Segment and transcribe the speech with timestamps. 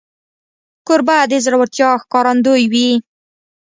[0.87, 2.89] کوربه د زړورتیا ښکارندوی وي.